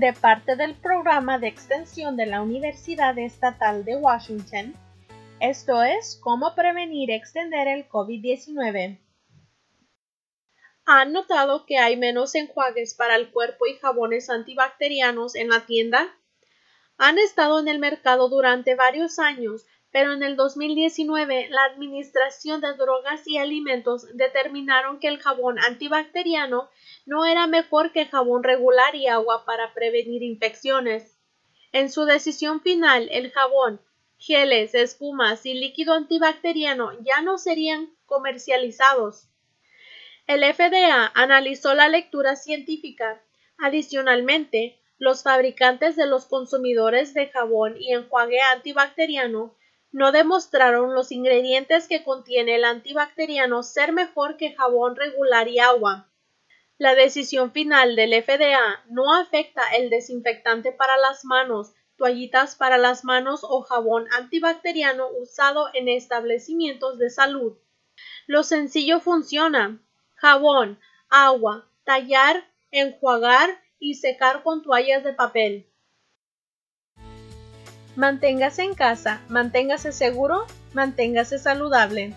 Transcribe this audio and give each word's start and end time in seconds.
de 0.00 0.14
parte 0.14 0.56
del 0.56 0.74
programa 0.74 1.38
de 1.38 1.48
extensión 1.48 2.16
de 2.16 2.24
la 2.24 2.40
Universidad 2.40 3.18
Estatal 3.18 3.84
de 3.84 3.96
Washington. 3.96 4.74
Esto 5.38 5.82
es 5.82 6.18
cómo 6.22 6.54
prevenir 6.54 7.10
y 7.10 7.12
extender 7.12 7.68
el 7.68 7.86
COVID-19. 7.90 8.98
¿Han 10.86 11.12
notado 11.12 11.66
que 11.66 11.76
hay 11.76 11.98
menos 11.98 12.34
enjuagues 12.34 12.94
para 12.94 13.16
el 13.16 13.30
cuerpo 13.30 13.66
y 13.66 13.74
jabones 13.74 14.30
antibacterianos 14.30 15.34
en 15.34 15.50
la 15.50 15.66
tienda? 15.66 16.08
Han 16.96 17.18
estado 17.18 17.60
en 17.60 17.68
el 17.68 17.78
mercado 17.78 18.30
durante 18.30 18.74
varios 18.74 19.18
años, 19.18 19.66
pero 19.92 20.14
en 20.14 20.22
el 20.22 20.36
2019 20.36 21.48
la 21.50 21.64
Administración 21.64 22.62
de 22.62 22.72
Drogas 22.72 23.28
y 23.28 23.36
Alimentos 23.36 24.06
determinaron 24.14 24.98
que 24.98 25.08
el 25.08 25.18
jabón 25.20 25.58
antibacteriano 25.58 26.70
no 27.04 27.26
era 27.26 27.46
mejor 27.46 27.92
que 27.92 28.06
jabón 28.06 28.42
regular 28.42 28.94
y 28.94 29.06
agua 29.06 29.44
para 29.44 29.74
prevenir 29.74 30.22
infecciones. 30.22 31.18
En 31.72 31.92
su 31.92 32.06
decisión 32.06 32.62
final, 32.62 33.08
el 33.12 33.30
jabón, 33.32 33.82
geles, 34.16 34.74
espumas 34.74 35.44
y 35.44 35.52
líquido 35.52 35.92
antibacteriano 35.92 36.92
ya 37.02 37.20
no 37.20 37.36
serían 37.36 37.94
comercializados. 38.06 39.28
El 40.26 40.42
FDA 40.42 41.12
analizó 41.14 41.74
la 41.74 41.88
lectura 41.88 42.36
científica. 42.36 43.20
Adicionalmente, 43.58 44.80
los 44.98 45.22
fabricantes 45.22 45.96
de 45.96 46.06
los 46.06 46.26
consumidores 46.26 47.12
de 47.12 47.28
jabón 47.28 47.76
y 47.78 47.92
enjuague 47.92 48.40
antibacteriano 48.40 49.54
no 49.92 50.10
demostraron 50.10 50.94
los 50.94 51.12
ingredientes 51.12 51.86
que 51.86 52.02
contiene 52.02 52.56
el 52.56 52.64
antibacteriano 52.64 53.62
ser 53.62 53.92
mejor 53.92 54.36
que 54.38 54.54
jabón 54.54 54.96
regular 54.96 55.48
y 55.48 55.58
agua. 55.58 56.08
La 56.78 56.94
decisión 56.94 57.52
final 57.52 57.94
del 57.94 58.12
FDA 58.22 58.82
no 58.88 59.14
afecta 59.14 59.62
el 59.76 59.90
desinfectante 59.90 60.72
para 60.72 60.96
las 60.96 61.24
manos, 61.24 61.74
toallitas 61.96 62.56
para 62.56 62.78
las 62.78 63.04
manos 63.04 63.44
o 63.44 63.60
jabón 63.62 64.08
antibacteriano 64.12 65.08
usado 65.08 65.68
en 65.74 65.88
establecimientos 65.88 66.98
de 66.98 67.10
salud. 67.10 67.56
Lo 68.26 68.42
sencillo 68.42 68.98
funciona. 68.98 69.78
Jabón, 70.16 70.80
agua, 71.10 71.68
tallar, 71.84 72.44
enjuagar 72.70 73.60
y 73.78 73.94
secar 73.94 74.42
con 74.42 74.62
toallas 74.62 75.04
de 75.04 75.12
papel. 75.12 75.71
Manténgase 77.94 78.62
en 78.62 78.74
casa, 78.74 79.20
manténgase 79.28 79.92
seguro, 79.92 80.46
manténgase 80.72 81.38
saludable. 81.38 82.14